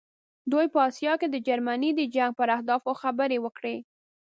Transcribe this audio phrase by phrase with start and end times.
[0.51, 3.75] دوی په آسیا کې د جرمني د جنګ پر اهدافو خبرې وکړې.